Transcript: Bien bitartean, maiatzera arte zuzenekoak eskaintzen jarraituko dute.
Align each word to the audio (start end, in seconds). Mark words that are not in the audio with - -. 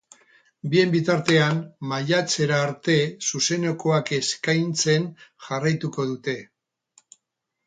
Bien 0.69 0.93
bitartean, 0.93 1.59
maiatzera 1.91 2.57
arte 2.69 2.95
zuzenekoak 3.27 4.11
eskaintzen 4.19 5.07
jarraituko 5.51 6.09
dute. 6.15 6.39